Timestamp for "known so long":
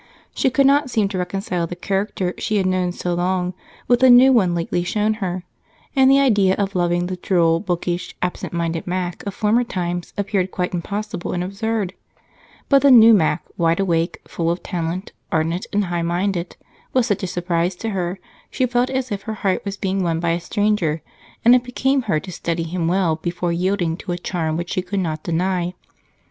2.65-3.53